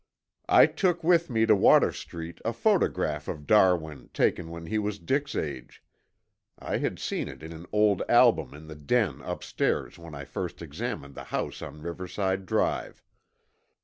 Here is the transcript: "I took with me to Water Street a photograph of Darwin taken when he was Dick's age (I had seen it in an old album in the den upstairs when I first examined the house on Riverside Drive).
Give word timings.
"I 0.49 0.65
took 0.65 1.03
with 1.03 1.29
me 1.29 1.45
to 1.45 1.55
Water 1.55 1.91
Street 1.91 2.41
a 2.43 2.53
photograph 2.53 3.27
of 3.27 3.45
Darwin 3.45 4.09
taken 4.15 4.49
when 4.49 4.65
he 4.65 4.79
was 4.79 4.97
Dick's 4.97 5.35
age 5.35 5.83
(I 6.57 6.77
had 6.77 6.97
seen 6.97 7.27
it 7.27 7.43
in 7.43 7.53
an 7.53 7.67
old 7.71 8.01
album 8.09 8.55
in 8.55 8.65
the 8.65 8.73
den 8.73 9.21
upstairs 9.21 9.99
when 9.99 10.15
I 10.15 10.25
first 10.25 10.59
examined 10.63 11.13
the 11.13 11.25
house 11.25 11.61
on 11.61 11.83
Riverside 11.83 12.47
Drive). 12.47 13.03